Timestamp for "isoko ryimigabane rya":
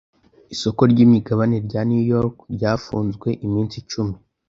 0.53-1.81